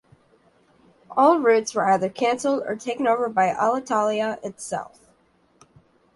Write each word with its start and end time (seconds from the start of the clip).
All 1.11 1.37
routes 1.37 1.75
were 1.75 1.87
either 1.87 2.09
cancelled 2.09 2.63
or 2.65 2.75
taken 2.75 3.05
over 3.05 3.29
by 3.29 3.53
Alitalia 3.53 4.43
itself. 4.43 5.11